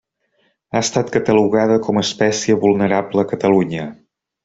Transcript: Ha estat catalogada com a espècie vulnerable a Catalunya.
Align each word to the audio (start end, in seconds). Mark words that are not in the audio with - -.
Ha 0.75 0.81
estat 0.85 1.11
catalogada 1.17 1.77
com 1.89 2.01
a 2.01 2.05
espècie 2.09 2.59
vulnerable 2.67 3.27
a 3.27 3.31
Catalunya. 3.37 3.91